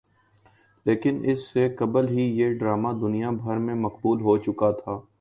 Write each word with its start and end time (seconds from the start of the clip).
لیکن 0.85 1.21
اس 1.31 1.45
سے 1.47 1.67
قبل 1.79 2.09
ہی 2.09 2.23
یہ 2.39 2.57
ڈرامہ 2.59 2.93
دنیا 3.01 3.29
بھر 3.37 3.57
میں 3.57 3.75
مقبول 3.77 4.21
ہوچکا 4.21 4.71
تھا 4.73 4.99